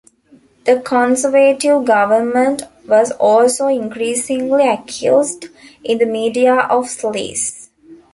The 0.65 0.79
Conservative 0.79 1.85
government 1.85 2.63
was 2.87 3.11
also 3.11 3.67
increasingly 3.67 4.67
accused 4.67 5.45
in 5.83 5.99
the 5.99 6.07
media 6.07 6.55
of 6.55 6.85
"sleaze". 6.85 7.69